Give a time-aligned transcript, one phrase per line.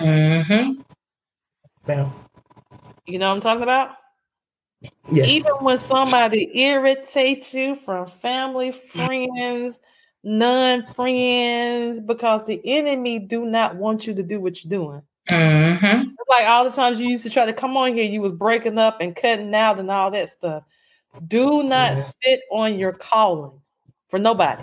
[0.00, 0.80] Mm-hmm.
[1.86, 2.14] Now,
[3.06, 3.96] You know what I'm talking about?
[5.10, 5.26] yes.
[5.28, 9.80] Even when somebody irritates you from family, friends,
[10.22, 15.02] non-friends, because the enemy do not want you to do what you're doing.
[15.30, 16.10] Mm-hmm.
[16.10, 18.32] It's Like all the times you used to try to come on here, you was
[18.32, 20.64] breaking up and cutting out and all that stuff.
[21.26, 22.10] Do not Yeah.
[22.22, 23.60] sit on your calling
[24.08, 24.62] for nobody.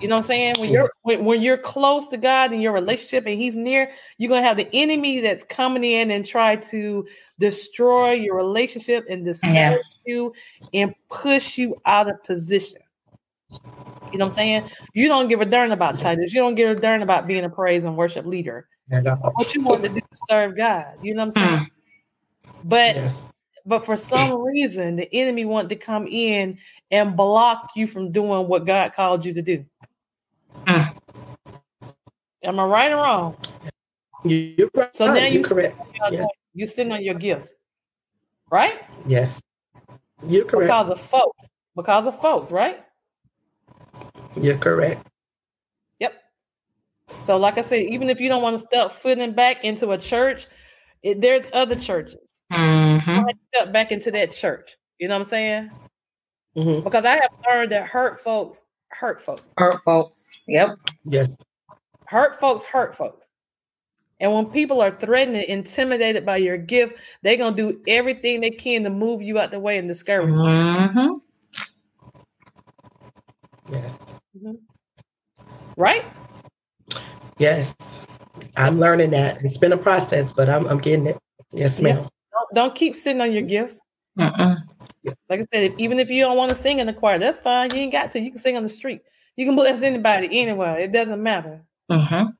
[0.00, 0.54] You know what I'm saying?
[0.58, 4.28] When you're when, when you're close to God in your relationship and He's near, you're
[4.28, 7.06] gonna have the enemy that's coming in and try to
[7.38, 9.76] destroy your relationship and discourage Yeah.
[10.06, 10.32] you
[10.72, 12.80] and push you out of position.
[13.50, 14.70] You know what I'm saying?
[14.94, 16.32] You don't give a darn about titles.
[16.32, 18.68] You don't give a darn about being a praise and worship leader.
[18.92, 19.00] Uh,
[19.34, 20.94] What you want to do is serve God.
[21.02, 21.66] You know what I'm saying?
[22.64, 23.14] But yes.
[23.66, 26.58] but for some reason, the enemy wanted to come in
[26.90, 29.64] and block you from doing what God called you to do.
[30.66, 30.96] Mm.
[32.44, 33.36] Am I right or wrong?
[34.24, 34.94] You- You're right.
[34.94, 35.78] So now you're you correct.
[36.10, 36.26] Yeah.
[36.54, 37.52] you sitting on your gifts,
[38.50, 38.82] right?
[39.06, 39.40] Yes.
[40.26, 40.66] You're correct.
[40.68, 41.38] Because of folks.
[41.76, 42.80] Because of folks, right?
[44.40, 45.06] You're correct.
[46.00, 46.14] Yep.
[47.20, 49.98] So, like I said, even if you don't want to step footing back into a
[49.98, 50.46] church,
[51.02, 52.16] it, there's other churches.
[52.52, 53.28] Mm-hmm.
[53.54, 54.76] Step back into that church.
[54.98, 55.70] You know what I'm saying?
[56.56, 59.52] hmm Because I have learned that hurt folks hurt folks.
[59.56, 60.40] Hurt folks.
[60.46, 60.76] Yep.
[61.04, 61.28] Yes.
[62.06, 63.26] Hurt folks hurt folks.
[64.20, 68.50] And when people are threatened and intimidated by your gift, they're gonna do everything they
[68.50, 70.34] can to move you out the way and discourage you.
[70.34, 71.08] Mm-hmm.
[73.72, 73.92] Yes.
[75.76, 76.04] Right?
[77.38, 77.74] Yes.
[78.56, 79.44] I'm learning that.
[79.44, 81.18] It's been a process, but I'm I'm getting it.
[81.52, 81.94] Yes, Yeah.
[81.94, 81.96] ma'am.
[82.32, 83.78] Don't, don't keep sitting on your gifts.
[84.18, 84.56] Mm-mm.
[85.28, 87.40] Like I said, if, even if you don't want to sing in the choir, that's
[87.40, 87.70] fine.
[87.74, 88.20] You ain't got to.
[88.20, 89.02] You can sing on the street.
[89.36, 90.78] You can bless anybody anywhere.
[90.78, 91.60] It doesn't matter.
[91.90, 92.30] Mm-hmm.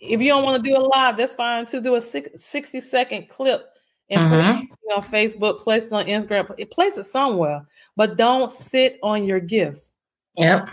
[0.00, 1.80] If you don't want to do a live, that's fine too.
[1.80, 3.70] Do a six, 60 second clip
[4.10, 4.62] and put Mhm.
[4.62, 7.66] it on Facebook, place it on Instagram, pl- place it somewhere.
[7.96, 9.90] But don't sit on your gifts.
[10.36, 10.68] Yep.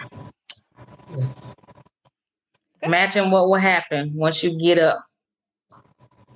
[2.82, 4.98] Imagine what will happen once you get up.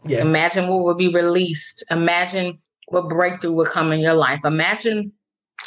[0.06, 0.22] Yes.
[0.22, 1.84] Imagine what will be released.
[1.92, 2.60] Imagine
[2.90, 4.40] what breakthrough will come in your life.
[4.46, 5.12] Imagine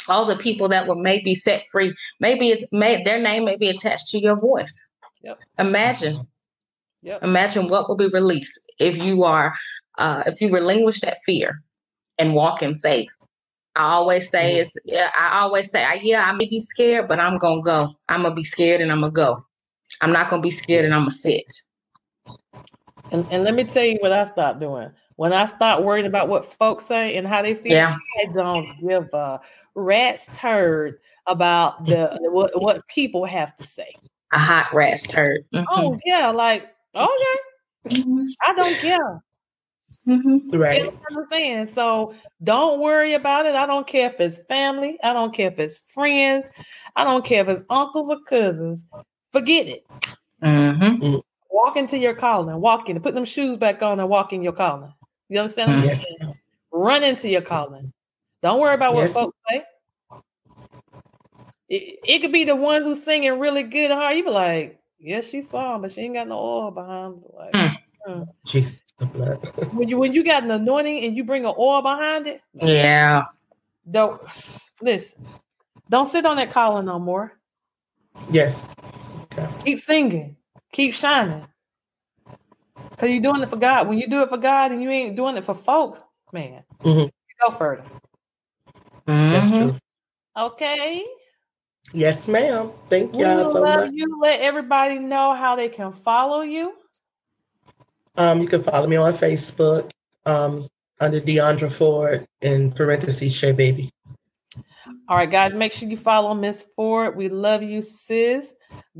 [0.07, 1.93] all the people that will maybe set free.
[2.19, 4.87] Maybe it's may their name may be attached to your voice.
[5.23, 5.39] Yep.
[5.59, 6.27] Imagine.
[7.03, 7.23] Yep.
[7.23, 9.53] Imagine what will be released if you are
[9.97, 11.63] uh if you relinquish that fear
[12.19, 13.11] and walk in faith.
[13.75, 14.61] I always say Mhm.
[14.61, 17.93] it's yeah, I always say, I, yeah, I may be scared, but I'm gonna go.
[18.09, 19.45] I'm gonna be scared and I'm gonna go.
[20.01, 21.63] I'm not gonna be scared and I'm gonna sit.
[23.11, 24.91] And, and let me tell you what I stopped doing.
[25.15, 27.95] When I stopped worrying about what folks say and how they feel, Yeah.
[28.19, 29.39] I don't give a
[29.75, 33.93] rat's turd about the what, what people have to say.
[34.33, 35.45] A hot rat's turd.
[35.53, 35.65] Mhm.
[35.71, 37.37] Oh yeah, like okay,
[37.87, 38.19] Mhm.
[38.45, 39.23] I don't care.
[40.07, 40.51] Mhm.
[40.51, 40.83] You Right.
[40.83, 41.67] know what I'm saying?
[41.67, 43.53] So don't worry about it.
[43.55, 44.97] I don't care if it's family.
[45.03, 46.49] I don't care if it's friends.
[46.95, 48.83] I don't care if it's uncles or cousins.
[49.31, 49.85] Forget it.
[50.41, 51.21] Mhm.
[51.51, 52.59] Walk into your calling.
[52.59, 52.99] Walk in.
[53.01, 54.93] Put them shoes back on and walk in your calling.
[55.31, 56.05] You understand what I'm Yes.
[56.19, 56.35] saying?
[56.73, 57.93] Run into your calling.
[58.43, 59.13] Don't worry about what Yes.
[59.13, 59.63] folks say.
[61.69, 64.17] It, it could be the ones who singing really good hard.
[64.17, 67.21] You be like, yeah, she saw him, but she ain't got no oil behind.
[67.23, 67.77] her." Like, Mm.
[68.05, 68.27] mm.
[68.51, 68.81] Jesus,
[69.71, 73.23] when you when you got an anointing and you bring an oil behind it, Yeah.
[73.89, 74.21] don't
[74.81, 75.29] listen.
[75.89, 77.39] Don't sit on that calling no more.
[78.31, 78.61] yes.
[79.63, 80.35] Keep singing.
[80.73, 81.47] Keep shining.
[83.01, 83.87] Cause you're doing it for God.
[83.87, 85.99] When you do it for God and you ain't doing it for folks,
[86.31, 87.05] man, Mhm.
[87.05, 87.83] you go further.
[89.07, 89.57] That's Mhm.
[89.57, 89.79] true.
[90.37, 91.03] Okay.
[91.93, 92.71] Yes, ma'am.
[92.91, 93.91] Thank y'all so love much.
[93.91, 94.19] you.
[94.21, 96.73] Let everybody know how they can follow you.
[98.17, 99.89] Um, you can follow me on Facebook
[100.27, 100.67] um,
[100.99, 103.91] under Deandra Ford in parentheses Shay Baby.
[105.09, 107.15] All right, guys, make sure you follow Miss Ford.
[107.15, 108.53] We love you, sis.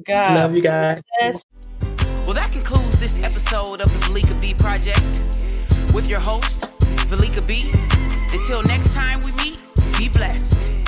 [0.03, 1.03] God Love you guys.
[2.25, 5.21] Well, that concludes this episode of the Valika B Project
[5.93, 6.61] with your host,
[7.09, 7.71] Valika B.
[8.33, 9.61] Until next time we meet,
[9.97, 10.80] be blessed.